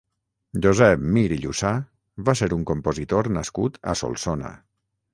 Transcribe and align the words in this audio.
Josep 0.65 1.03
Mir 1.17 1.25
i 1.35 1.37
Llussà 1.43 1.75
va 2.31 2.37
ser 2.41 2.51
un 2.59 2.65
compositor 2.73 3.33
nascut 3.39 3.83
a 3.95 3.99
Solsona. 4.05 4.55